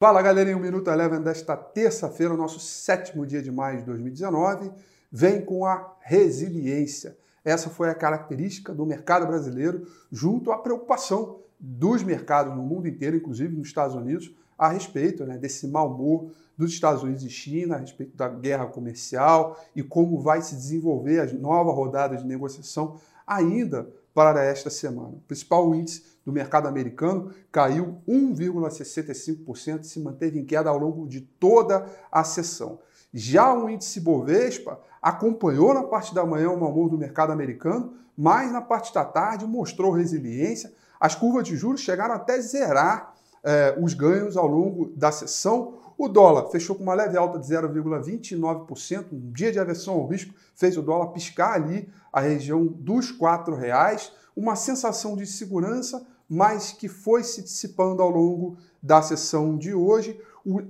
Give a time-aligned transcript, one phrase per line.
[0.00, 4.70] Fala galerinha, o Minuto Eleven desta terça-feira, nosso sétimo dia de maio de 2019,
[5.12, 7.18] vem com a resiliência.
[7.44, 13.14] Essa foi a característica do mercado brasileiro, junto à preocupação dos mercados no mundo inteiro,
[13.14, 17.76] inclusive nos Estados Unidos, a respeito né, desse mau humor dos Estados Unidos e China,
[17.76, 22.98] a respeito da guerra comercial e como vai se desenvolver as novas rodadas de negociação
[23.26, 25.08] ainda para esta semana.
[25.08, 31.06] O principal índice do mercado americano caiu 1,65% e se manteve em queda ao longo
[31.06, 32.80] de toda a sessão.
[33.12, 38.52] Já o índice Bovespa acompanhou na parte da manhã o mau do mercado americano, mas
[38.52, 40.72] na parte da tarde mostrou resiliência.
[40.98, 45.78] As curvas de juros chegaram até zerar eh, os ganhos ao longo da sessão.
[46.02, 50.32] O dólar fechou com uma leve alta de 0,29%, um dia de aversão ao risco
[50.54, 56.70] fez o dólar piscar ali a região dos R$ reais, uma sensação de segurança, mas
[56.70, 60.16] que foi se dissipando ao longo da sessão de hoje.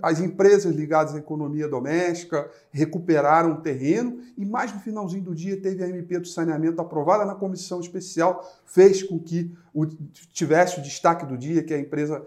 [0.03, 5.85] As empresas ligadas à economia doméstica recuperaram terreno e mais no finalzinho do dia teve
[5.85, 9.55] a MP do saneamento aprovada na comissão especial, fez com que
[10.33, 12.27] tivesse o destaque do dia, que é a empresa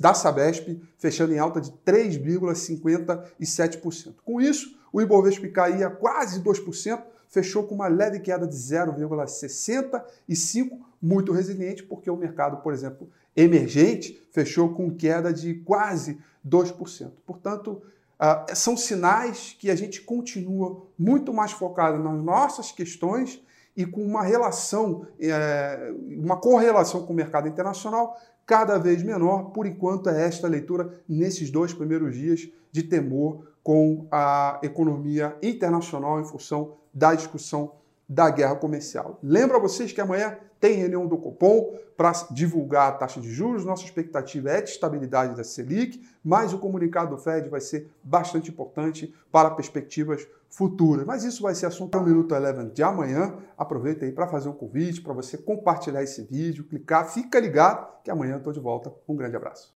[0.00, 4.14] da Sabesp, fechando em alta de 3,57%.
[4.24, 7.00] Com isso, o Ibovespa caía quase 2%,
[7.30, 14.20] fechou com uma leve queda de 0,65%, muito resiliente, porque o mercado, por exemplo, emergente,
[14.32, 17.10] fechou com queda de quase 2%.
[17.24, 17.80] Portanto,
[18.20, 23.42] uh, são sinais que a gente continua muito mais focado nas nossas questões
[23.76, 29.50] e com uma relação, é, uma correlação com o mercado internacional cada vez menor.
[29.50, 36.20] Por enquanto, é esta leitura nesses dois primeiros dias de temor com a economia internacional
[36.20, 37.72] em função da discussão
[38.10, 39.20] da guerra comercial.
[39.22, 43.64] Lembro a vocês que amanhã tem reunião do Copom para divulgar a taxa de juros.
[43.64, 48.50] Nossa expectativa é de estabilidade da Selic, mas o comunicado do Fed vai ser bastante
[48.50, 51.06] importante para perspectivas futuras.
[51.06, 53.36] Mas isso vai ser assunto para o Minuto Eleven de amanhã.
[53.56, 58.10] Aproveita aí para fazer um convite, para você compartilhar esse vídeo, clicar, fica ligado que
[58.10, 58.92] amanhã eu estou de volta.
[59.08, 59.68] Um grande abraço.